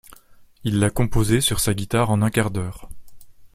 Il 0.63 0.79
l'a 0.79 0.89
composée 0.89 1.41
sur 1.41 1.59
sa 1.59 1.75
guitare 1.75 2.09
en 2.09 2.23
un 2.23 2.31
quart 2.31 2.49
d'heure. 2.49 2.89